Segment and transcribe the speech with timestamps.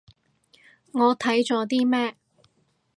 [0.93, 2.17] 我睇咗啲咩